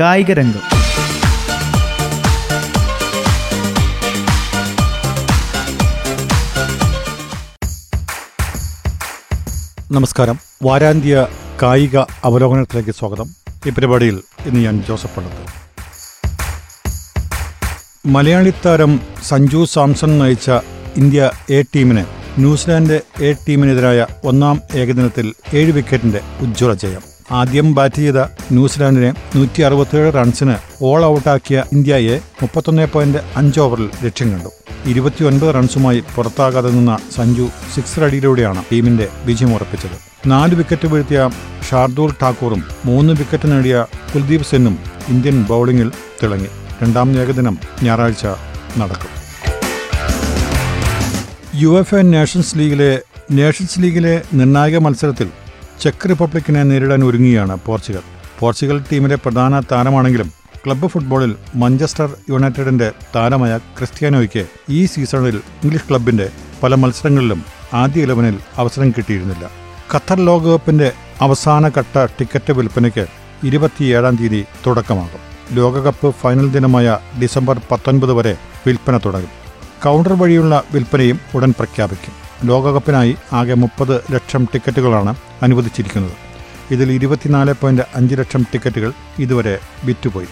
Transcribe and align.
കായിക 0.00 0.32
രംഗം 0.32 0.64
നമസ്കാരം. 9.92 10.38
വാരാന്ത്യ 10.62 11.26
കായിക 11.62 11.98
അവലോകനത്തിലേക്ക് 11.98 12.90
സ്വാഗതം. 12.90 13.30
ഈ 13.66 13.70
പരിപാടിയിൽ 13.70 14.22
ഇന്ന് 14.46 14.60
ഞാൻ 14.60 14.84
ജോസഫ് 14.88 15.16
പള്ളത്ത് 15.16 15.44
മലയാളി 18.08 18.52
താരം 18.66 19.00
സഞ്ജു 19.22 19.64
സാംസൺ 19.64 20.18
നയിച്ച 20.18 20.50
ഇന്ത്യ 20.96 21.30
എ 21.50 21.62
ടീമിന് 21.62 22.04
ന്യൂസിലാൻഡ് 22.38 23.00
എ 23.22 23.32
ടീമിനെതിരായ 23.32 24.06
ഒന്നാം 24.24 24.62
ഏകദിനത്തിൽ 24.74 25.34
ഏഴ് 25.54 25.72
വിക്കറ്റിന്റെ 25.72 26.20
ഉജ്ജ്വല 26.40 26.74
ജയം. 26.74 27.15
ആദ്യം 27.30 27.74
ബാറ്റ് 27.74 27.94
ചെയ്ത 27.94 28.18
ന്യൂസിലാൻഡിനെ 28.52 29.14
നൂറ്റി 29.36 29.62
അറുപത്തിയേഴ് 29.62 30.14
റൺസിന് 30.14 30.56
ഓൾ 30.82 31.04
ഔട്ടാക്കിയ 31.04 31.64
ഇന്ത്യയെ 31.72 32.20
മുപ്പത്തൊന്ന് 32.42 32.88
പോയിന്റ് 32.92 33.18
അഞ്ച് 33.36 33.60
ഓവറിൽ 33.60 33.90
ലക്ഷ്യം 34.04 34.32
കണ്ടു. 34.32 34.48
ഇരുപത്തിയൊൻപത് 34.86 35.54
റൺസുമായി 35.54 36.02
പുറത്താകാതെ 36.16 36.70
നിന്ന 36.70 36.98
സഞ്ജു 37.14 37.48
സിക്സ് 37.74 38.00
അടിയിലൂടെയാണ് 38.00 38.64
ടീമിന്റെ 38.72 39.08
വിജയമുറപ്പിച്ചത് 39.24 40.28
നാല് 40.28 40.54
വിക്കറ്റ് 40.54 40.88
വീഴ്ത്തിയ 40.88 41.30
ഷാർദൂൽ 41.70 42.14
ഠാക്കൂറും 42.22 42.64
മൂന്ന് 42.84 43.12
വിക്കറ്റ് 43.12 43.50
നേടിയ 43.52 43.86
കുൽദീപ് 44.14 44.42
സെന്നും 44.42 44.78
ഇന്ത്യൻ 45.08 45.44
ബൌളിംഗിൽ 45.44 45.92
തിളങ്ങി. 46.22 46.48
രണ്ടാം 46.82 47.18
ഏകദിനം 47.22 47.58
ഞായറാഴ്ച 47.82 48.26
നടക്കും. 48.78 49.12
യു 51.54 51.78
എഫ് 51.78 51.94
എ 51.94 52.02
നേഷൻസ് 52.02 52.58
ലീഗിലെ 52.58 53.00
നേഷൻസ് 53.30 53.82
ലീഗിലെ 53.82 54.22
നിർണായക 54.34 54.78
മത്സരത്തിൽ 54.78 55.30
ചെക്ക് 55.80 56.08
റിപ്പബ്ലിക്കിനെ 56.08 56.62
നേരിടാൻ 56.62 57.04
ഒരുങ്ങിയാണ് 57.04 57.58
പോർച്ചുഗൽ. 57.66 58.00
പോർച്ചുഗൽ 58.38 58.84
ടീമിലെ 58.92 59.16
പ്രധാന 59.16 59.60
താരമാണെങ്കിലും 59.60 60.32
ക്ലബ്ബ് 60.66 60.88
ഫുട്ബോളിൽ 60.88 61.36
മഞ്ചസ്റ്റർ 61.54 62.16
യുണൈറ്റഡിന്റെ 62.30 62.92
താരമായ 63.16 63.58
ക്രിസ്ത്യാനോയ്ക്ക് 63.58 64.46
ഈ 64.68 64.86
സീസണിൽ 64.86 65.36
ഇംഗ്ലീഷ് 65.36 65.88
ക്ലബിന്റെ 65.90 66.30
പല 66.62 66.74
മത്സരങ്ങളിലും 66.74 67.44
ആദ്യ 67.74 68.02
ഇലവനിൽ 68.02 68.38
അവസരം 68.56 68.90
കിട്ടിയിരുന്നില്ല. 68.90 69.50
ഖത്തർ 69.94 70.20
ലോകകപ്പിന്റെ 70.20 70.92
അവസാന 71.20 71.68
ഘട്ട 71.68 72.04
ടിക്കറ്റ് 72.04 72.52
വിൽപ്പനയ്ക്ക് 72.52 73.06
ഇരുപത്തിയേഴാം 73.44 74.16
തീയതി 74.16 74.44
തുടക്കമാകും. 74.66 75.22
ലോകകപ്പ് 75.52 76.14
ഫൈനൽ 76.14 76.50
ദിനമായ 76.50 76.98
ഡിസംബർ 77.22 77.60
പത്തൊൻപത് 77.70 78.12
വരെ 78.12 78.36
വിൽപ്പന 78.66 78.98
തുടങ്ങും 78.98 79.30
കൗണ്ടർ 79.84 80.12
വഴിയുള്ള 80.12 80.62
വിൽപ്പനയും 80.72 81.20
ഉടൻ 81.34 81.50
പ്രഖ്യാപിക്കും. 81.50 82.25
ലോകകപ്പിനായി 82.44 83.16
ആകെ 83.32 83.54
മുപ്പത് 83.54 84.02
ലക്ഷം 84.12 84.48
ടിക്കറ്റുകളാണ് 84.54 85.14
അനുവദിച്ചിരിക്കുന്നത്. 85.42 86.12
ഇതിൽ 86.70 86.92
ഇരുപത്തിനാല് 86.92 87.54
പോയിന്റ് 87.60 87.82
അഞ്ച് 87.94 88.14
ലക്ഷം 88.14 88.42
ടിക്കറ്റുകൾ 88.42 88.92
ഇതുവരെ 89.18 89.58
വിറ്റുപോയി. 89.84 90.26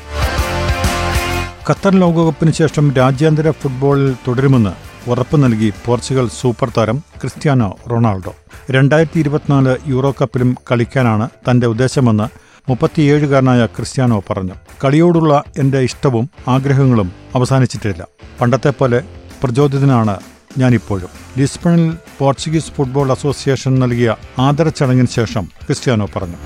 ഖത്തർ 1.71 1.95
ലോകകപ്പിന് 1.95 2.53
ശേഷം 2.53 2.95
രാജ്യാന്തര 2.95 3.51
ഫുട്ബോളിൽ 3.51 4.15
തുടരുമെന്ന് 4.29 4.95
ഉറപ്പു 5.11 5.37
നൽകി 5.37 5.73
പോർച്ചുഗൽ 5.87 6.29
സൂപ്പർ 6.41 6.73
താരം 6.77 6.99
ക്രിസ്ത്യാനോ 6.99 7.77
റൊണാൾഡോ. 7.91 8.35
രണ്ടായിരത്തി 8.71 9.21
ഇരുപത്തിനാല് 9.21 9.77
യൂറോ 9.87 10.15
കപ്പിലും 10.21 10.57
കളിക്കാനാണ് 10.71 11.29
തന്റെ 11.51 11.67
ഉദ്ദേശമെന്ന് 11.67 12.45
മുപ്പത്തിയേഴുകാരനായ 12.71 13.67
ക്രിസ്ത്യാനോ 13.67 14.23
പറഞ്ഞു. 14.31 14.53
കളിയോടുള്ള 14.85 15.43
എന്റെ 15.59 15.79
ഇഷ്ടവും 15.79 16.31
ആഗ്രഹങ്ങളും 16.49 17.13
അവസാനിച്ചിട്ടില്ല. 17.35 18.07
പണ്ടത്തെ 18.41 18.71
പോലെ 18.71 19.03
പ്രചോദിതനാണ് 19.43 20.17
ഞാനിപ്പോഴും. 20.59 21.09
ലിസ്ബണിൽ 21.39 21.97
പോർച്ചുഗീസ് 22.19 22.73
ഫുട്ബോൾ 22.73 23.11
അസോസിയേഷൻ 23.11 23.79
നൽകിയ 23.79 24.17
ആദര 24.39 24.69
ചടങ്ങിന് 24.69 25.07
ശേഷം 25.07 25.45
ക്രിസ്ത്യാനോ 25.67 26.09
പറഞ്ഞു. 26.17 26.39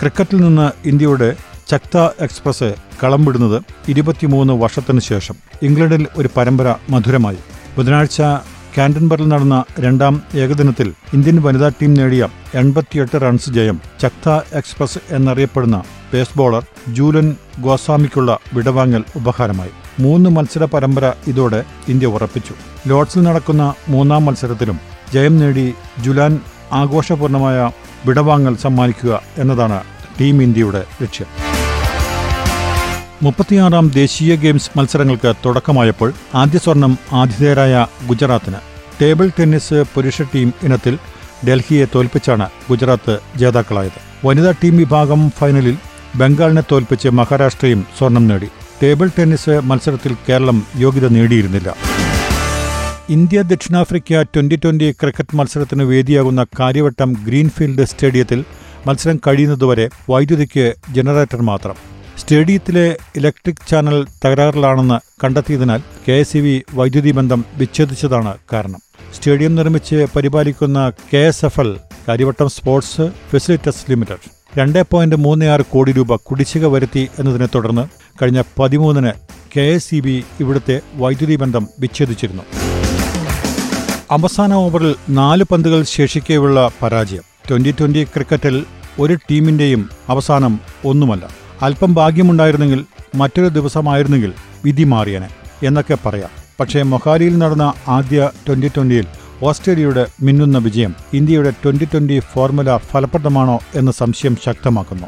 ക്രിക്കറ്റിൽ 0.00 0.40
നിന്ന് 0.40 0.88
ഇന്ത്യയുടെ 0.88 1.36
ചക്ത 1.68 1.96
എക്സ്പ്രസ് 2.20 2.74
കളം 3.02 3.24
വിടുന്നത് 3.24 3.62
ഇരുപത്തിമൂന്ന് 3.88 4.52
വർഷത്തിനു 4.52 5.00
ശേഷം 5.00 5.36
ഇംഗ്ലണ്ടിൽ 5.62 6.06
ഒരു 6.16 6.28
പരമ്പര 6.36 6.74
മധുരമായി. 6.90 7.38
ബുധനാഴ്ച 7.78 8.20
കാൻഡൻബറിൽ 8.78 9.28
നടന്ന 9.28 9.64
രണ്ടാം 9.80 10.22
ഏകദിനത്തിൽ 10.34 10.94
ഇന്ത്യൻ 11.14 11.42
വനിതാ 11.42 11.68
ടീം 11.68 11.94
നേടിയ 11.94 12.28
എൺപത്തിയെട്ട് 12.54 13.20
റൺസ് 13.20 13.50
ജയം 13.50 13.80
ചക്ത 14.02 14.28
എക്സ്പ്രസ് 14.52 14.98
എന്നറിയപ്പെടുന്ന 15.10 15.82
പേസ് 16.12 16.38
ബോളർ 16.38 16.66
ജൂലൻ 16.88 17.36
ഗോസ്വാമിക്കുള്ള 17.60 18.38
വിടവാങ്ങൽ 18.54 19.04
ഉപഹാരമായി. 19.16 19.70
മൂന്ന് 19.98 20.30
മത്സര 20.30 20.64
പരമ്പര 20.64 21.12
ഇതോടെ 21.26 21.64
ഇന്ത്യ 21.88 22.06
ഉറപ്പിച്ചു. 22.06 22.54
ലോഡ്സിൽ 22.86 23.22
നടക്കുന്ന 23.22 23.74
മൂന്നാം 23.88 24.24
മത്സരത്തിലും 24.24 24.80
ജയം 25.14 25.38
നേടി 25.38 25.74
ജുലാൻ 25.98 26.40
ആഘോഷപൂർണമായ 26.72 27.70
വിടവാങ്ങൽ 28.06 28.56
സമ്മാനിക്കുക 28.56 29.22
എന്നതാണ് 29.38 29.82
ടീം 30.20 30.42
ഇന്ത്യയുടെ 30.42 30.84
ലക്ഷ്യം. 31.02 31.26
മുപ്പത്തിയാറാം 33.22 33.88
ദേശീയ 33.88 34.34
ഗെയിംസ് 34.34 34.70
മത്സരങ്ങൾക്ക് 34.78 35.34
തുടക്കമായപ്പോൾ 35.46 36.12
ആദ്യ 36.34 36.58
സ്വർണം 36.58 36.98
ആതിഥേയരായ 37.12 37.86
ഗുജറാത്തിന്. 38.06 38.60
ടേബിൾ 39.02 39.30
ടെന്നീസ് 39.38 39.84
പുരുഷ 39.94 40.22
ടീം 40.22 40.52
ഇനത്തിൽ 40.62 40.98
ഡൽഹിയെ 41.48 41.86
തോൽപ്പിച്ചാണ് 41.94 42.48
ഗുജറാത്ത് 42.70 43.18
ജേതാക്കളായത്. 43.36 44.26
വനിതാ 44.26 44.50
ടീം 44.50 44.76
വിഭാഗം 44.76 45.30
ഫൈനലിൽ 45.30 45.76
ബംഗാളിനെ 46.16 46.62
തോൽപ്പിച്ച് 46.72 47.08
മഹാരാഷ്ട്രയും 47.08 47.86
സ്വർണം 47.98 48.26
നേടി. 48.28 48.48
ടേബിൾ 48.82 49.10
ടെന്നീസ് 49.18 49.60
മത്സരത്തിൽ 49.60 50.16
കേരളം 50.28 50.66
യോഗ്യത 50.76 51.08
നേടിയിരുന്നില്ല. 51.08 51.74
ഇന്ത്യ 53.10 53.42
ദക്ഷിണാഫ്രിക്ക 53.42 54.22
ട്വന്റി 54.22 54.56
ട്വന്റി 54.56 54.92
ക്രിക്കറ്റ് 54.92 55.36
മത്സരത്തിന് 55.36 55.82
വേദിയാകുന്ന 55.82 56.46
കാര്യവട്ടം 56.60 57.12
ഗ്രീൻഫീൽഡ് 57.12 57.84
സ്റ്റേഡിയത്തിൽ 57.84 58.44
മത്സരം 58.86 59.20
കഴിയുന്നതുവരെ 59.26 59.88
വൈദ്യുതിക്ക് 60.10 60.74
ജനറേറ്റർ 60.92 61.42
മാത്രം. 61.42 61.76
സ്റ്റേഡിയത്തിലെ 62.18 62.96
ഇലക്ട്രിക് 63.16 63.68
ചാനൽ 63.68 64.06
തകരാറിലാണെന്ന് 64.24 64.98
കണ്ടെത്തിയതിനാൽ 65.24 65.82
കെ 66.08 66.12
എസ് 66.12 66.62
വൈദ്യുതി 66.74 67.10
ബന്ധം 67.10 67.44
വിച്ഛേദിച്ചതാണ് 67.54 68.36
കാരണം. 68.52 68.80
സ്റ്റേഡിയം 69.14 69.54
നിർമ്മിച്ച് 69.54 70.06
പരിപാലിക്കുന്ന 70.16 70.92
K 71.14 71.18
S 71.18 71.44
F 71.44 71.60
L 71.60 71.78
Karyavattom 72.08 72.48
sports 72.48 73.10
facilities 73.30 73.90
limited. 73.90 74.37
രണ്ട് 74.56 74.82
പോയിന്റ് 74.82 75.16
മൂന്ന് 75.16 75.44
ആറ് 75.44 75.60
കോടി 75.60 75.92
രൂപ 75.92 76.16
കുടിശ്ശിക 76.16 76.66
വരുത്തി 76.66 77.08
എന്നതിനെ 77.18 77.48
തുടർന്ന് 77.54 77.88
കഴിഞ്ഞ 78.22 78.42
പതിമൂന്നിന് 78.58 79.12
കെ 79.56 79.60
എസ് 79.60 79.94
ഇ 79.94 80.00
ബി 80.00 80.24
ഇവിടുത്തെ 80.40 80.80
വൈദ്യുതി 80.94 81.36
ബന്ധം 81.36 81.68
വിച്ഛേദിച്ചിരുന്നു. 81.80 82.42
അവസാന 84.10 84.52
ഓവറിൽ 84.54 84.94
നാല് 85.08 85.44
പന്തുകൾ 85.44 85.82
ശേഷിക്കെയുള്ള 85.82 86.70
പരാജയം. 86.82 87.22
ട്വന്റി 87.50 87.70
ട്വന്റി 87.70 88.04
ക്രിക്കറ്റിൽ 88.04 88.66
ഒരു 89.00 89.14
ടീമിന്റെയും 89.14 89.90
അവസാനം 90.08 90.60
ഒന്നുമല്ല. 90.84 91.28
അല്പം 91.62 91.94
ഭാഗ്യമുണ്ടായിരുന്നെങ്കിൽ 91.94 92.84
മറ്റൊരു 93.14 93.48
ദിവസമായിരുന്നെങ്കിൽ 93.48 94.32
വിധി 94.64 94.84
മാറിയനെ 94.84 95.28
എന്നൊക്കെ 95.62 95.98
പറയാം. 96.06 96.30
പക്ഷേ 96.60 96.82
മൊഹാലിയിൽ 96.82 97.38
നടന്ന 97.38 97.72
ആദ്യ 97.88 98.30
ട്വന്റി 98.46 98.68
ട്വന്റിയിൽ 98.68 99.06
ഓസ്ട്രേലിയയുടെ 99.42 100.06
മിന്നുന്ന 100.22 100.58
വിജയം 100.58 100.94
ഇന്ത്യയുടെ 101.14 101.50
ട്വന്റി 101.50 101.84
ട്വന്റി 101.84 102.18
ഫോർമുല 102.18 102.76
ഫലപ്രദമാണോ 102.76 103.60
എന്ന 103.74 103.90
സംശയം 103.90 104.36
ശക്തമാക്കുന്നു. 104.44 105.06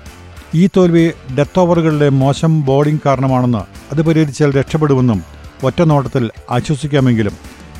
ഈ 0.55 0.69
തോൽവി 0.77 1.11
ഡെത്ത് 1.39 1.59
ഓവറുകളിലെ 1.59 2.09
മോശം 2.09 2.61
ബോളിംഗ് 2.61 3.01
കാരണമാണെന്ന് 3.07 3.63
അത് 3.93 4.03
പരിഹരിച്ചാൽ 4.03 4.51
രക്ഷപ്പെടുമെന്നും 4.51 5.23
ഒറ്റനോട്ടത്തിൽ 5.63 6.31
ആശ്വസിക്കാമെങ്കിലും 6.51 7.33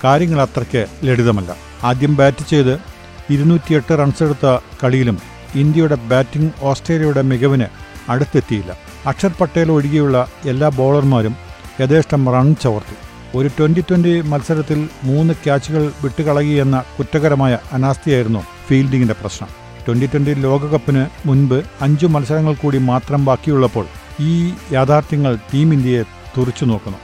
കാര്യങ്ങൾ 0.05 0.41
അത്രയ്ക്ക് 0.41 0.87
ലളിതമല്ല. 1.05 1.57
ആദ്യം 1.83 2.17
ബാറ്റ് 2.17 2.45
ചെയ്ത് 2.51 2.75
ഇരുന്നൂറ്റിയെട്ട് 3.31 3.99
റൺസെടുത്ത 3.99 4.59
കളിയിലും 4.83 5.19
ഇന്ത്യയുടെ 5.55 5.95
ബാറ്റിംഗ് 5.95 6.53
ഓസ്ട്രേലിയയുടെ 6.63 7.23
മികവിന് 7.23 7.67
അടുത്തെത്തിയില്ല. 8.09 8.77
അക്ഷർ 9.07 9.33
പട്ടേൽ 9.41 9.71
ഒഴികെയുള്ള 9.73 10.29
എല്ലാ 10.45 10.69
ബോളർമാരും 10.69 11.37
യഥേഷ്ടം 11.81 12.33
റൺ 12.33 12.55
ചവർത്തി. 12.55 13.10
ഒരു 13.35 13.49
ട്വന്റി 13.59 13.81
ട്വന്റി 13.81 14.13
മത്സരത്തിൽ 14.31 14.79
മൂന്ന് 15.05 15.35
ക്യാച്ചുകൾ 15.35 15.83
വിട്ടുകളയുകയെന്ന 16.05 16.85
കുറ്റകരമായ 16.97 17.59
അനാസ്ഥയായിരുന്നു 17.73 18.43
ഫീൽഡിങ്ങിന്റെ 18.69 19.17
പ്രശ്നം. 19.21 19.51
ട്വന്റി 19.85 20.07
ട്വന്റി 20.07 20.35
ലോകകപ്പിന് 20.35 21.03
മുൻപ് 21.29 21.59
അഞ്ചു 21.83 22.07
മത്സരങ്ങൾ 22.07 22.55
കൂടി 22.55 22.79
മാത്രം 22.79 23.25
ബാക്കിയുള്ളപ്പോൾ 23.25 23.87
ഈ 24.21 24.33
യാഥാർത്ഥ്യങ്ങൾ 24.73 25.35
ടീം 25.53 25.73
ഇന്ത്യയെ 25.73 26.03
തുറച്ചു 26.37 26.65
നോക്കുന്നു. 26.65 26.99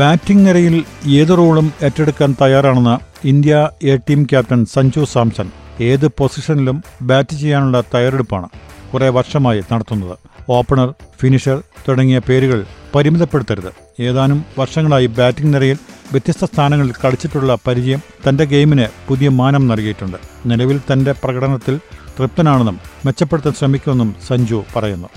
ബാറ്റിംഗ് 0.00 0.46
നിരയിൽ 0.46 0.84
ഏത് 1.20 1.32
റോളും 1.38 1.72
ഏറ്റെടുക്കാൻ 1.82 2.36
തയ്യാറാണെന്ന് 2.42 2.96
India 3.28 3.68
A 3.82 3.96
team 3.96 4.24
captain 4.24 4.66
Sanju 4.74 5.04
Samson 5.14 5.48
ഏത് 5.80 6.06
പൊസിഷനിലും 6.18 6.82
ബാറ്റ് 7.02 7.36
ചെയ്യാനുള്ള 7.36 7.80
തയ്യാറെടുപ്പാണ് 7.94 8.48
കുറേ 8.92 9.08
വർഷമായി 9.08 9.62
നടത്തുന്നത്. 9.72 10.16
ഓപ്പണർ 10.50 10.94
ഫിനിഷർ 11.20 11.62
തുടങ്ങിയ 11.88 12.18
പേരുകൾ 12.18 12.66
പരിമിതപ്പെടുത്തരുത്. 12.94 14.02
ഏതാനും 14.02 14.44
വർഷങ്ങളായി 14.58 15.06
ബാറ്റിംഗ് 15.06 15.54
നിരയിൽ 15.54 15.78
വ്യത്യസ്ത 16.12 16.44
സ്ഥാനങ്ങളിൽ 16.44 16.92
കളിച്ചിട്ടുള്ള 17.04 17.58
പരിചയം 17.66 18.00
തന്റെ 18.28 18.44
ഗെയിമിന് 18.44 18.86
പുതിയ 19.08 19.28
മാനം 19.28 19.68
നൽകിയിട്ടുണ്ട്. 19.68 20.16
നിലവിൽ 20.46 20.80
തന്റെ 20.92 21.12
പ്രകടനത്തിൽ 21.12 21.80
തൃപ്തനാണെന്നും 22.18 22.80
മെച്ചപ്പെടുത്താൻ 23.06 23.52
ശ്രമിക്കുമെന്നും 23.52 24.14
സഞ്ജു 24.28 24.64
പറയുന്നു. 24.76 25.08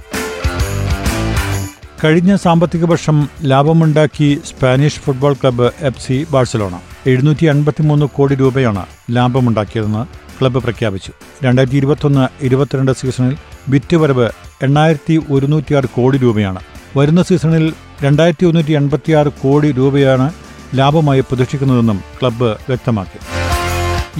കഴിഞ്ഞ 2.03 2.35
സാമ്പത്തിക 2.35 2.85
വർഷം 2.85 3.29
ലാഭമുണ്ടാക്കി 3.43 4.41
Spanish 4.45 4.99
football 4.99 5.33
club 5.33 5.71
F 5.81 6.07
C 6.07 6.27
Barcelona. 6.31 6.79
എഴുന്നൂറ്റി 7.07 7.45
അൻപത്തിമൂന്ന് 7.45 8.05
കോടി 8.05 8.35
രൂപയാണ് 8.35 8.85
ലാഭമുണ്ടാക്കിയതെന്ന് 9.11 10.05
ക്ലബ്ബ് 10.39 10.63
പ്രഖ്യാപിച്ചു. 10.63 11.11
രണ്ടായിരത്തി 11.43 11.77
ഇരുപത്തൊന്ന് 11.77 12.45
ഇരുപത്തിരണ്ട് 12.45 12.91
സീസണിൽ 12.91 13.37
വിറ്റുവരവ് 13.69 14.29
എണ്ണായിരത്തി 14.61 15.21
ഒരുന്നൂറ്റിയാറ് 15.31 15.85
കോടി 15.85 16.17
രൂപയാണ്. 16.17 16.59
വരുന്ന 16.97 17.23
സീസണിൽ 17.23 17.73
രണ്ടായിരത്തി 18.03 18.45
ഒരുന്നൂറ്റി 18.45 18.71
എൺപത്തിയാറ് 18.71 19.27
കോടി 19.27 19.71
രൂപയാണ് 19.71 20.33
ലാഭമായി 20.75 21.19
പ്രതീക്ഷിക്കുന്നതെന്നും 21.19 22.03
ക്ലബ്ബ് 22.21 22.45
വ്യക്തമാക്കി. 22.45 23.19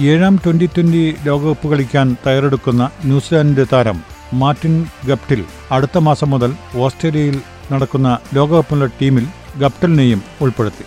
ഏഴാം 0.02 0.40
ട്വന്റി 0.44 0.66
ട്വന്റി 0.66 1.14
ലോകകപ്പ് 1.24 1.68
കളിക്കാൻ 1.68 2.16
തയ്യാറെടുക്കുന്ന 2.26 2.90
ന്യൂസിലാൻഡ് 3.04 3.66
താരം 3.72 4.04
മാർട്ടിൻ 4.32 4.86
ഗപ്റ്റിൽ 5.06 5.44
അടുത്ത 5.70 5.98
മാസം 5.98 6.30
മുതൽ 6.30 6.54
ഓസ്ട്രേലിയയിൽ 6.74 7.40
നടക്കുന്ന 7.72 8.18
ലോകകപ്പിനുള്ള 8.34 8.90
ടീമിൽ 9.02 9.26
ഗപ്റ്റലിനെയും 9.58 10.22
ഉൾപ്പെടുത്തി. 10.40 10.84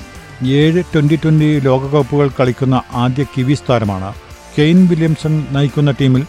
ഏഴ് 0.48 0.84
ട്വന്റി 0.94 1.16
ട്വന്റി 1.16 1.60
ലോകകപ്പുകൾ 1.60 2.32
കളിക്കുന്ന 2.40 2.82
ആദ്യ 2.94 3.24
കിവീസ് 3.24 3.64
താരമാണ് 3.70 4.14
കെയ്ൻ 4.60 4.88
വില്യംസൺ 4.88 5.48
നയിക്കുന്ന 5.52 5.92
ടീമിൽ 5.92 6.24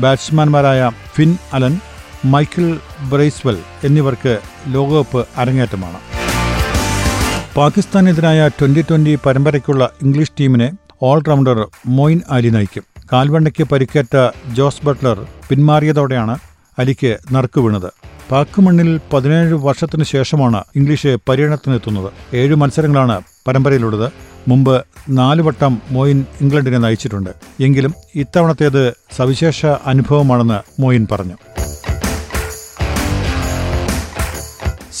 ബാറ്റ്സ്മാൻമാരായ 0.00 0.90
ഫിൻ 1.14 1.36
അലൻ 1.52 1.78
മൈക്കിൾ 2.24 2.78
ബ്രൈസ്വെൽ 3.10 3.58
എന്നിവർക്ക് 3.84 4.38
ലോകകപ്പ് 4.68 5.26
അരങ്ങേറ്റമാണ്. 5.36 5.96
പാകിസ്ഥാനെതിരായ 7.56 8.48
ട്വന്റി 8.48 8.82
ട്വന്റി 8.82 9.18
പരമ്പരയ്ക്കുള്ള 9.26 9.90
ഇംഗ്ലീഷ് 10.02 10.32
ടീമിനെ 10.40 10.72
ഓൾറൗണ്ടർ 11.02 11.68
മൊയിൻ 11.86 12.20
അലി 12.30 12.48
നയിക്കും. 12.48 12.82
കാൽവണ്ടയ്ക്ക് 13.12 13.64
പരിക്കേറ്റ 13.64 14.30
ജോസ് 14.52 14.86
ബട്ട്ലർ 14.86 15.26
പിന്മാറിയതോടെയാണ് 15.48 16.38
അലിക്ക് 16.78 17.18
നറുക്ക് 17.32 17.60
വീണത്. 17.60 17.92
പാക് 18.30 18.60
മണ്ണിൽ 18.60 19.00
പതിനേഴ് 19.12 19.52
വർഷത്തിനു 19.52 20.04
ശേഷമാണ് 20.04 20.64
ഇംഗ്ലീഷ് 20.76 21.16
പര്യടനത്തിനെത്തുന്നത്. 21.28 22.12
ഏഴ് 22.34 22.54
മത്സരങ്ങളാണ് 22.54 23.22
പരമ്പരയിലുള്ളത്. 23.46 24.12
മുമ്പ് 24.48 24.84
നാല് 25.08 25.42
വട്ടം 25.42 25.82
മോയിൻ 25.90 26.24
ഇംഗ്ലണ്ടിനെ 26.40 26.78
നയിച്ചിട്ടുണ്ട്. 26.78 27.30
എങ്കിലും 27.60 27.94
ഇത്തവണത്തേത് 28.14 28.94
സവിശേഷ 29.16 29.66
അനുഭവമാണെന്ന് 29.66 30.82
മോയിൻ 30.82 31.06
പറഞ്ഞു. 31.12 31.34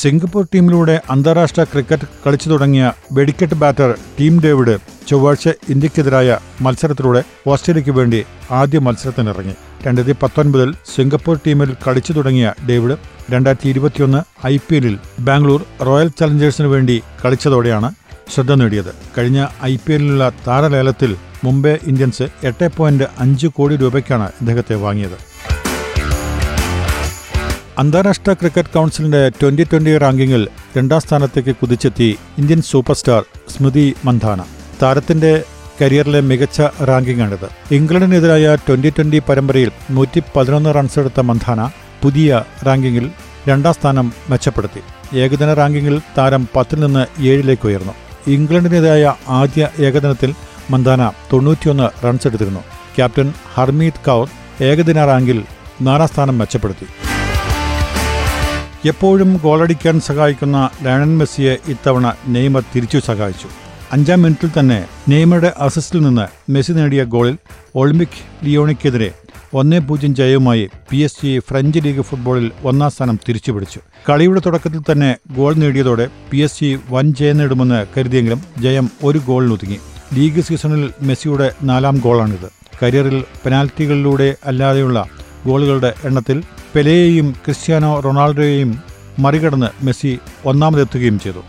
സിംഗപ്പൂർ 0.00 0.44
ടീമിലൂടെ 0.54 0.94
അന്താരാഷ്ട്ര 1.12 1.62
ക്രിക്കറ്റ് 1.70 2.06
കളിച്ചു 2.24 2.48
തുടങ്ങിയ 2.48 2.84
വെടിക്കെട്ട് 3.16 3.56
ബാറ്റർ 3.62 3.90
ടീം 4.18 4.34
ഡേവിഡ് 4.44 4.74
ചൊവ്വാഴ്ച 5.08 5.48
ഇന്ത്യക്കെതിരായ 5.72 6.38
മത്സരത്തിലൂടെ 6.62 7.22
ഓസ്ട്രേലിയയ്ക്ക് 7.52 7.90
വേണ്ടി 7.90 8.20
ആദ്യ 8.60 8.78
മത്സരത്തിനിറങ്ങി. 8.78 9.54
രണ്ടായിരത്തി 9.86 10.16
പത്തൊൻപതിൽ 10.22 10.70
സിംഗപ്പൂർ 10.94 11.36
ടീമിൽ 11.46 11.70
കളിച്ചു 11.86 12.12
തുടങ്ങിയ 12.12 12.46
ഡേവിഡ് 12.68 12.96
രണ്ടായിരത്തി 13.32 13.68
ഇരുപത്തിയൊന്ന് 13.72 14.20
ഐ 14.46 14.54
പി 14.66 14.76
എല്ലിൽ 14.76 14.96
ബാംഗ്ലൂർ 15.28 15.62
റോയൽ 15.88 16.10
ചലഞ്ചേഴ്സിനു 16.20 16.68
വേണ്ടി 16.74 16.96
കളിച്ചതോടെയാണ് 17.24 17.90
ശ്രദ്ധ 18.34 18.52
നേടിയത്. 18.52 18.92
കഴിഞ്ഞ 19.18 19.46
ഐ 19.64 19.74
പി 19.84 19.92
എല്ലിലുള്ള 19.92 20.32
താരലേലത്തിൽ 20.46 21.12
മുംബൈ 21.44 21.74
ഇന്ത്യൻസ് 21.90 22.26
എട്ട് 22.48 22.68
പോയിന്റ് 22.76 23.06
അഞ്ച് 23.24 23.48
കോടി 23.56 23.74
രൂപയ്ക്കാണ് 23.76 24.28
ഇദ്ദേഹത്തെ 24.40 24.74
വാങ്ങിയത്. 24.84 25.18
അന്താരാഷ്ട്ര 27.80 28.32
ക്രിക്കറ്റ് 28.32 28.68
കൗൺസിലിന്റെ 28.68 29.28
ട്വന്റി 29.28 29.64
ട്വന്റി 29.64 29.98
റാങ്കിങ്ങിൽ 29.98 30.48
രണ്ടാം 30.76 31.00
സ്ഥാനത്തേക്ക് 31.00 31.56
കുതിച്ചെത്തി 31.56 32.18
Indian 32.38 32.62
super 32.62 32.94
star 32.94 33.24
Smriti 33.48 33.94
Mandhana. 34.04 34.40
താരത്തിന്റെ 34.82 35.44
കരിയറിലെ 35.80 36.20
മികച്ച 36.20 36.60
റാങ്കിങ്ങാണിത്. 36.60 37.74
ഇംഗ്ലണ്ടിനെതിരായ 37.74 38.56
ട്വന്റി 38.56 38.90
ട്വന്റി 38.90 39.22
പരമ്പരയിൽ 39.28 39.70
നൂറ്റി 39.90 40.22
പതിനൊന്ന് 40.36 40.74
റൺസ് 40.74 40.98
എടുത്ത 40.98 41.20
മന്ധാന 41.20 41.70
പുതിയ 42.02 42.42
റാങ്കിങ്ങിൽ 42.66 43.10
രണ്ടാം 43.48 43.74
സ്ഥാനം 43.74 44.12
മെച്ചപ്പെടുത്തി. 44.30 44.82
ഏകദിന 45.18 45.54
റാങ്കിങ്ങിൽ 45.54 46.00
താരം 46.18 46.48
പത്തിൽ 46.56 46.80
നിന്ന് 46.80 47.06
ഏഴിലേക്ക് 47.22 47.66
ഉയർന്നു. 47.66 47.92
ഇംഗ്ലണ്ടിനെതിരായ 48.26 49.14
ആദ്യ 49.28 49.68
ഏകദിനത്തിൽ 49.80 50.34
മന്ദാന 50.70 51.10
തൊണ്ണൂറ്റിയൊന്ന് 51.32 51.88
റൺസ് 52.04 52.26
എടുത്തിരുന്നു. 52.26 52.60
ക്യാപ്റ്റൻ 52.96 53.32
ഹർമീത് 53.54 54.04
കൗർ 54.06 54.28
ഏകദിന 54.64 55.04
റാങ്കിൽ 55.04 55.44
നാലാം 55.80 56.08
സ്ഥാനം 56.08 56.38
മെച്ചപ്പെടുത്തി. 56.38 56.86
എപ്പോഴും 58.84 59.40
ഗോളടിക്കാൻ 59.44 60.00
സഹായിക്കുന്ന 60.00 60.70
ലയണൻ 60.82 61.18
മെസ്സിയെ 61.18 61.56
ഇത്തവണ 61.68 62.14
നെയ്മർ 62.28 62.64
തിരിച്ചു 62.76 62.98
സഹായിച്ചു. 62.98 63.46
അഞ്ചാം 63.92 64.22
മിനിറ്റിൽ 64.22 64.50
തന്നെ 64.60 64.84
നെയ്മറുടെ 65.08 65.52
അസിസ്റ്റിൽ 65.58 66.02
നിന്ന് 66.02 66.52
മെസ്സി 66.52 66.72
നേടിയ 66.72 67.04
ഗോളിൽ 67.04 67.38
ഒളിമ്പിക് 67.74 68.44
ലിയോണിക്കെതിരെ 68.44 69.14
ഒന്നേ 69.54 69.78
പൂജ്യം 69.78 70.14
ജയവുമായി 70.14 70.70
P 70.90 70.96
S 70.96 71.16
G 71.24 71.38
French 71.38 71.78
league 71.84 72.00
ഫുട്ബോളിൽ 72.00 72.50
ഒന്നാം 72.64 72.90
സ്ഥാനം 72.90 73.18
തിരിച്ചുപിടിച്ചു. 73.28 73.80
കളിയുടെ 74.08 74.40
തുടക്കത്തിൽ 74.46 74.82
തന്നെ 74.92 75.16
ഗോൾ 75.36 75.54
നേടിയതോടെ 75.54 76.08
പി 76.30 76.38
എസ് 76.38 76.60
ജി 76.60 76.78
വൻ 76.90 77.14
ജയം 77.14 77.38
നേടുമെന്ന് 77.38 77.86
കരുതിയെങ്കിലും 77.96 78.42
ജയം 78.58 78.90
ഒരു 79.04 79.18
ഗോളിനൊതുങ്ങി. 79.18 79.78
ലീഗ് 80.14 80.40
സീസണിൽ 80.40 80.90
മെസ്സിയുടെ 81.02 81.52
നാലാം 81.62 81.98
ഗോളാണിത്. 82.04 82.48
കരിയറിൽ 82.82 83.24
പെനാൽറ്റികളിലൂടെ 83.44 84.36
അല്ലാതെയുള്ള 84.46 85.08
ഗോളുകളുടെ 85.46 85.94
എണ്ണത്തിൽ 86.04 86.42
പെലെയെയും 86.74 87.34
ക്രിസ്ത്യാനോ 87.44 88.00
റൊണാൾഡോയെയും 88.00 88.82
മറികടന്ന് 89.18 89.84
മെസ്സി 89.84 90.18
ഒന്നാമതെത്തുകയും 90.44 91.20
ചെയ്തു. 91.20 91.42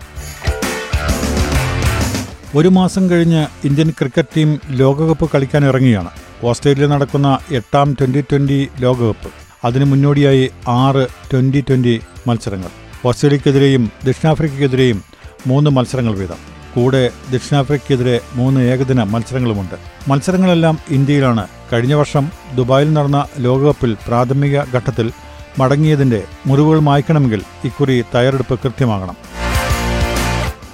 ഒരു 2.56 2.68
മാസം 2.68 3.10
കഴിഞ്ഞ് 3.10 3.48
ഇന്ത്യൻ 3.64 3.90
ക്രിക്കറ്റ് 3.90 4.28
ടീം 4.38 4.60
ലോകകപ്പ് 4.70 5.30
കളിക്കാൻ 5.36 5.66
ഇറങ്ങുകയാണ്. 5.66 6.10
ഓസ്ട്രേലിയയിൽ 6.44 6.90
നടക്കുന്ന 6.90 7.40
എട്ടാം 7.52 7.94
ട്വന്റി 7.94 8.22
ട്വന്റി 8.22 8.70
ലോകകപ്പ്. 8.80 9.30
അതിനു 9.66 9.86
മുന്നോടിയായി 9.86 10.52
ആറ് 10.68 11.08
ട്വന്റി 11.34 11.62
ട്വന്റി 11.62 12.02
മത്സരങ്ങൾ. 12.28 12.70
ഓസ്ട്രേലിയക്കെതിരെയും 13.06 13.92
ദക്ഷിണാഫ്രിക്കയ്ക്കെതിരെയും 14.06 15.04
മൂന്ന് 15.48 15.70
മത്സരങ്ങൾ 15.70 16.16
വീതം. 16.16 16.59
കൂടെ 16.76 17.12
ദക്ഷിണാഫ്രിക്കയ്ക്കെതിരെ 17.32 18.20
മൂന്ന് 18.36 18.62
ഏകദിന 18.62 19.04
മത്സരങ്ങളുമുണ്ട്. 19.04 19.76
മത്സരങ്ങളെല്ലാം 20.08 20.80
ഇന്ത്യയിലാണ്. 20.90 21.48
കഴിഞ്ഞ 21.74 21.94
വർഷം 21.94 22.32
ദുബായിൽ 22.56 22.94
നടന്ന 22.94 23.28
ലോകകപ്പിൽ 23.38 23.98
പ്രാഥമിക 24.08 24.62
ഘട്ടത്തിൽ 24.76 25.12
മടങ്ങിയതിന്റെ 25.60 26.24
മുറിവുകൾ 26.48 26.80
മായ്ക്കണമെങ്കിൽ 26.80 27.42
ഇക്കുറി 27.66 28.04
തയ്യാറെടുപ്പ് 28.16 28.60
കൃത്യമാകണം. 28.64 29.16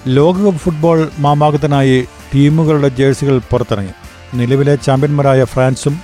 ലോകകപ്പ് 0.08 0.62
ഫുട്ബോൾ 0.62 1.10
മാമാകത്തിനായി 1.20 2.06
ടീമുകളുടെ 2.36 2.90
ജേഴ്സികൾ 2.90 3.38
പുറത്തിറങ്ങി. 3.52 3.94
നിലവിലെ 4.34 4.76
ചാമ്പ്യന്മാരായ 4.76 5.44
ഫ്രാൻസും 5.44 5.96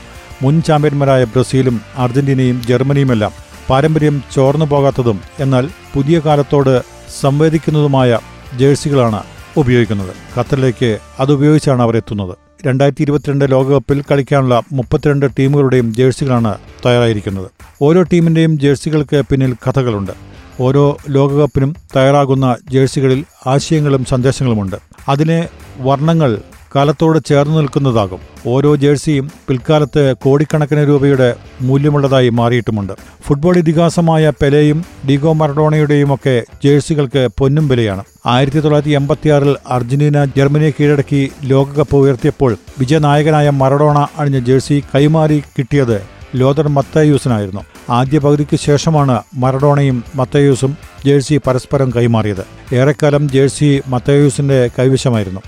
മുൻ 0.42 0.62
ചാമ്പ്യന്മാരായ 0.62 1.24
ബ്രസീലും 1.24 1.82
അർജന്റീനയും 1.98 2.62
ജർമ്മനിയുമെല്ലാം 2.70 3.34
പാരമ്പര്യം 3.70 4.24
ചോർന്നു 4.36 4.66
പോകാത്തതും 4.66 5.22
എന്നാൽ 5.40 5.68
പുതിയ 5.94 6.20
കാലത്തോട് 6.20 6.82
സംവേദിക്കുന്നതുമായ 7.22 8.20
ജേഴ്സികളാണ് 8.60 9.22
ഉപയോഗിക്കുന്നത്. 9.58 10.40
ഖത്തറിലേക്ക് 10.40 11.00
അതുപയോഗിച്ചാണ് 11.20 11.82
അവർ 11.82 11.98
എത്തുന്നത്. 11.98 12.38
രണ്ടായിരത്തി 12.68 13.02
ഇരുപത്തിരണ്ട് 13.02 13.52
ലോകകപ്പിൽ 13.52 14.04
കളിക്കാനുള്ള 14.12 14.62
മുപ്പത്തിരണ്ട് 14.74 15.26
ടീമുകളുടെയും 15.40 15.94
ജേഴ്സികളാണ് 15.94 16.58
തയ്യാറായിരിക്കുന്നത്. 16.86 17.52
ഓരോ 17.82 18.02
ടീമിന്റെയും 18.02 18.60
ജേഴ്സികൾക്ക് 18.60 19.24
പിന്നിൽ 19.30 19.54
കഥകളുണ്ട്. 19.54 20.12
ഓരോ 20.60 20.98
ലോകകപ്പിനും 21.10 21.76
തയ്യാറാകുന്ന 21.96 22.56
ജേഴ്സികളിൽ 22.72 23.26
ആശയങ്ങളും 23.48 24.06
സന്ദേശങ്ങളുമുണ്ട്. 24.06 24.76
അതിനെ 25.10 25.48
വർണങ്ങൾ 25.80 26.38
കാലത്തോട് 26.76 27.20
ചേർന്ന് 27.26 27.58
നിൽക്കുന്നതാകും. 27.58 28.20
ഓരോ 28.48 28.76
ജേഴ്സിയും 28.76 29.32
പിൽക്കാലത്ത് 29.48 30.14
കോടിക്കണക്കിന് 30.24 30.88
രൂപയുടെ 30.88 31.36
മൂല്യമുള്ളതായി 31.62 32.30
മാറിയിട്ടുമുണ്ട്. 32.30 32.94
ഫുട്ബോൾ 33.28 33.58
ഇതിഹാസമായ 33.58 34.32
പെലെയും 34.42 34.86
ഡിഗോ 35.10 35.34
മറഡോണയുടെയുമൊക്കെ 35.34 36.44
ജേഴ്സികൾക്ക് 36.64 37.28
പൊന്നും 37.40 37.68
വിലയാണ്. 37.68 38.04
ആയിരത്തി 38.26 38.60
തൊള്ളായിരത്തി 38.60 38.96
എൺപത്തിയാറിൽ 38.96 39.56
അർജന്റീന 39.68 40.26
ജർമ്മനിയെ 40.26 40.72
കീഴടക്കി 40.72 41.32
ലോകകപ്പ് 41.44 41.96
ഉയർത്തിയപ്പോൾ 41.96 42.58
വിജയനായകനായ 42.80 43.50
മറഡോണ 43.50 44.08
അണിഞ്ഞ 44.18 44.40
ജേഴ്സി 44.40 44.84
കൈമാറി 44.96 45.44
കിട്ടിയത് 45.60 46.02
ലോതർ 46.36 46.68
മത്തയൂസിനായിരുന്നു. 46.68 47.62
ആദ്യ 47.90 48.20
പകുതിക്ക് 48.20 48.58
ശേഷമാണ് 48.58 49.22
മറഡോണയും 49.36 50.04
മത്തയൂസും 50.16 50.78
ജേഴ്സി 51.06 51.42
പരസ്പരം 51.48 51.92
കൈമാറിയത്. 51.96 52.76
ഏറെക്കാലം 52.76 53.30
ജേഴ്സി 53.30 53.82
മത്തയൂസിന്റെ 53.88 54.70
കൈവശമായിരുന്നു. 54.80 55.42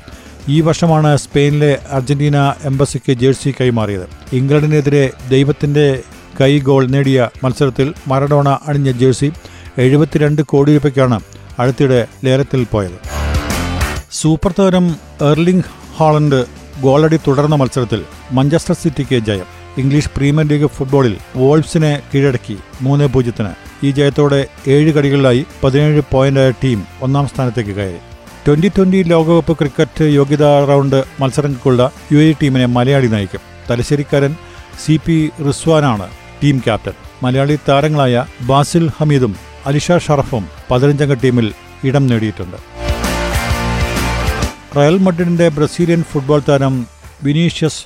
ഈ 0.50 0.62
വർഷമാണ് 0.62 1.18
സ്പെയിനിലെ 1.18 1.80
അർജന്റീന 1.92 2.54
എംബസിക്ക് 2.64 3.14
ജേഴ്സി 3.14 3.56
കൈമാറിയത്. 3.62 4.08
ഇംഗ്ലണ്ടിനെതിരെ 4.34 5.12
ദൈവത്തിന്റെ 5.30 6.02
കൈ 6.42 6.60
ഗോൾ 6.60 6.88
നേടിയ 6.88 7.30
മത്സരത്തിൽ 7.44 7.94
മറഡോണ 8.08 8.60
അണിഞ്ഞ 8.68 8.92
ജേഴ്സി 8.92 9.32
എഴുപത്തിരണ്ട് 9.78 10.42
കോടി 10.42 10.74
രൂപയ്ക്കാണ് 10.74 11.20
അടുത്തിടെ 11.60 12.08
ലേലത്തിൽ 12.26 12.68
പോയത്. 12.72 13.00
സൂപ്പർ 14.12 14.54
താരം 14.60 14.96
എർലിംഗ് 15.22 15.64
ഹാളണ്ട് 15.98 16.46
ഗോളടി 16.82 17.20
തുടർന്ന 17.28 17.56
മത്സരത്തിൽ 17.56 18.04
മഞ്ചസ്റ്റർ 18.32 18.76
സിറ്റിക്ക് 18.76 19.16
ജയം. 19.16 19.46
ഇംഗ്ലീഷ് 19.78 20.10
പ്രീമിയർ 20.18 20.48
ലീഗ് 20.48 20.68
ഫുട്ബോളിൽ 20.68 21.18
വോൾഫ്സിനെ 21.36 22.02
കീഴടക്കി 22.14 22.58
മൂന്ന് 22.82 23.06
പൂജ്യത്തിന്. 23.06 23.54
ഈ 23.86 23.92
ജയത്തോടെ 23.92 24.48
ഏഴ് 24.68 24.94
കളികളിലായി 24.94 25.46
പതിനേഴ് 25.64 26.02
പോയിന്റായ 26.12 26.52
ടീം 26.52 26.84
ഒന്നാം 27.02 27.28
സ്ഥാനത്തേക്ക് 27.28 27.70
കയറി. 27.70 28.13
ട്വന്റി 28.48 28.68
ട്വന്റി 28.68 29.04
ലോകകപ്പ് 29.04 29.54
ക്രിക്കറ്റ് 29.60 30.04
യോഗ്യതാ 30.04 30.66
റൗണ്ട് 30.70 31.04
മത്സരങ്ങൾക്കുള്ള 31.20 31.92
യു 32.12 32.18
എ 32.18 32.34
ടീമിനെ 32.42 32.66
മലയാളി 32.66 33.08
നയിക്കും. 33.08 33.42
തലശ്ശേരിക്കാരൻ 33.70 34.36
സി 34.86 35.00
പി 35.06 35.30
റിസ്വാനാണ് 35.48 36.08
ടീം 36.42 36.58
ക്യാപ്റ്റൻ. 36.66 36.96
മലയാളി 37.24 37.56
താരങ്ങളായ 37.70 38.26
ബാസിൽ 38.42 38.90
ഹമീദും 38.98 39.36
അലിഷ 39.66 39.92
ഷറഫും 40.08 40.48
പതിനഞ്ചംഗ 40.72 41.14
ടീമിൽ 41.14 41.48
ഇടം 41.84 42.08
നേടിയിട്ടുണ്ട്. 42.08 42.58
റയൽ 44.78 44.98
മഡ്രിഡിന്റെ 44.98 45.48
ബ്രസീലിയൻ 45.50 46.04
ഫുട്ബോൾ 46.04 46.44
താരം 46.50 46.88
വിനീഷ്യസ് 47.24 47.82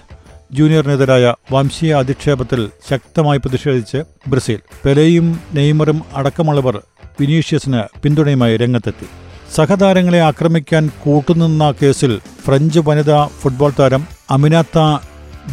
ജൂനിയറിനെതിരായ 0.51 1.33
വംശീയ 1.51 1.93
അധിക്ഷേപത്തിൽ 1.93 2.69
ശക്തമായി 2.89 3.37
പ്രതിഷേധിച്ച് 3.37 4.01
ബ്രസീൽ. 4.27 4.59
പെലെയും 4.85 5.39
നെയ്മറും 5.53 6.01
അടക്കമുള്ളവർ 6.15 6.77
വിനീഷ്യസിന് 7.21 7.83
പിന്തുണയുമായി 8.01 8.57
രംഗത്തെത്തി. 8.57 9.09
സഹതാരങ്ങളെ 9.55 10.21
ആക്രമിക്കാൻ 10.21 10.91
കൂട്ടുനിന്ന 11.03 11.73
കേസിൽ 11.81 12.21
ഫ്രഞ്ച് 12.45 12.79
വനിതാ 12.79 13.29
ഫുട്ബോൾ 13.41 13.73
താരം 13.79 14.07
അമിനാത്ത 14.31 14.79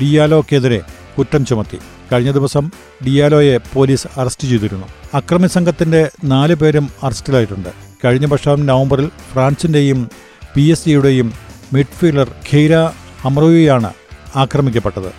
ഡിയാലോക്കെതിരെ 0.00 0.80
കുറ്റം 1.18 1.46
ചുമത്തി. 1.46 1.78
കഴിഞ്ഞ 2.12 2.30
ദിവസം 2.30 2.70
ഡിയാലോയെ 3.06 3.58
പോലീസ് 3.74 4.06
അറസ്റ്റ് 4.16 4.48
ചെയ്തിരുന്നു. 4.48 4.86
അക്രമി 5.14 5.46
സംഘത്തിന്റെ 5.46 6.10
നാല് 6.24 6.54
പേരും 6.54 6.90
അറസ്റ്റിലായിട്ടുണ്ട്. 7.02 7.68
കഴിഞ്ഞ 8.04 8.26
വർഷം 8.26 8.66
നവംബറിൽ 8.66 9.10
ഫ്രാൻസിന്റെയും 9.32 10.10
പി 10.54 10.62
എസ് 10.62 10.84
ജിയുടെയും 10.86 11.32
മിഡ്ഫീൽഡർ 11.72 12.30
ഖെയ്ര 12.52 12.74
അമ്രോയിയാണ് 13.24 13.90
ആക്രമിക്കപ്പെട്ടത്. 14.36 15.12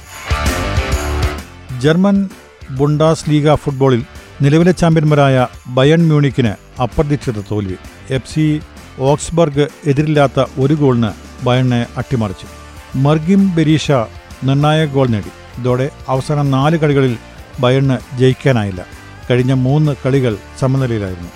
ജർമ്മൻ 1.81 2.29
ബുണ്ടാസ് 2.69 3.29
ലീഗ 3.29 3.55
ഫുട്ബോളിൽ 3.55 4.03
നിലവിലെ 4.41 4.71
ചാമ്പ്യന്മാരായ 4.71 5.47
ബയൺ 5.67 6.07
മ്യൂണിക്കിന് 6.07 6.81
അപ്രതീക്ഷിത 6.81 7.41
തോൽവി. 7.51 7.75
എഫ് 8.09 8.33
സി 8.33 8.61
ഓക്സ്ബർഗ് 8.99 9.67
എതിരില്ലാത്ത 9.85 10.43
ഒരു 10.59 10.73
ഗോളിന് 10.73 11.11
ബയണിനെ 11.45 11.85
അട്ടിമറിച്ചു. 11.97 12.47
മർഗിം 12.97 13.55
ബെരീഷ 13.55 13.91
നിർണായക 14.43 14.87
ഗോൾ 14.87 15.07
നേടി. 15.07 15.61
ഇതോടെ 15.61 15.89
അവസാന 16.09 16.41
നാല് 16.41 16.77
കളികളിൽ 16.77 17.17
ബയണിന് 17.59 18.17
ജയിക്കാനായില്ല. 18.17 18.85
കഴിഞ്ഞ 19.29 19.53
മൂന്ന് 19.53 19.95
കളികൾ 20.05 20.37
സമനിലയിലായിരുന്നു. 20.59 21.31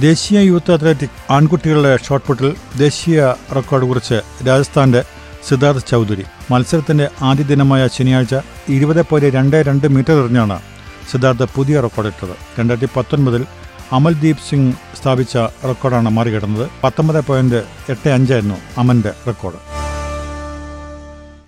ദേശീയ 0.00 0.38
യൂത്ത് 0.40 0.72
അത്ലറ്റിക് 0.72 1.32
ആൺകുട്ടികളുടെ 1.32 1.98
ഷോട്ട്പുട്ടിൽ 2.08 2.54
ദേശീയ 2.78 3.34
റെക്കോർഡ് 3.56 3.88
കുറിച്ച് 3.88 4.46
രാജസ്ഥാന്റെ 4.48 5.04
സിദ്ധാർത്ഥ് 5.48 5.88
ചൗധരി. 5.90 6.24
മത്സരത്തിന്റെ 6.50 7.08
ആദ്യ 7.22 7.44
ദിനമായ 7.44 7.88
ശനിയാഴ്ച 7.88 8.34
ഇരുപത് 8.68 9.02
പോയിന്റ് 9.02 9.36
രണ്ട് 9.36 9.56
രണ്ട് 9.56 9.88
മീറ്റർ 9.88 10.12
എറിഞ്ഞാണ് 10.12 10.77
സിദ്ധാർത്ഥ് 11.10 11.44
പുതിയ 11.54 11.80
റെക്കോർഡിട്ടത് 11.80 12.36
രണ്ടായിരത്തി 12.58 12.98
പത്തൊൻപതിൽ 12.98 13.46
അമൽദീപ് 13.92 14.38
സിംഗ് 14.48 14.74
സ്ഥാപിച്ച 15.02 15.36
റെക്കോർഡാണ് 15.36 16.08
മറികടന്നത് 16.08 16.70
പത്തൊമ്പത് 16.84 17.24
പോയിന്റ് 17.24 17.62
എട്ട് 17.88 18.08
അഞ്ചായിരുന്നു 18.08 18.54
അമന്റെ 18.78 19.10
റെക്കോർഡ് 19.26 19.56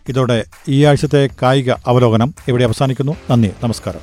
ഇതോടെ 0.09 0.45
ഈ 0.69 0.85
ആഴ്ചത്തെ 0.85 1.29
കായിക 1.43 1.71
അവലോകനം 1.87 2.35
ഇവിടെ 2.49 2.65
അവസാനിക്കുന്നു. 2.65 3.17
നന്ദി 3.31 3.51
നമസ്കാരം. 3.63 4.01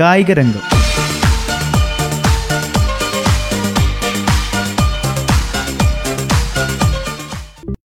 കായിക 0.00 0.32
രംഗം. 0.32 0.77